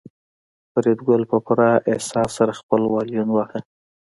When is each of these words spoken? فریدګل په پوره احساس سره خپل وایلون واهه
فریدګل 0.71 1.21
په 1.31 1.37
پوره 1.45 1.71
احساس 1.91 2.29
سره 2.37 2.51
خپل 2.59 2.81
وایلون 2.85 3.29
واهه 3.31 3.59